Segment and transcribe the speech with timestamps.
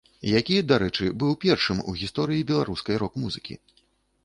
[0.27, 3.61] Які, дарэчы, быў першым у гісторыі беларускай рок-музыкі.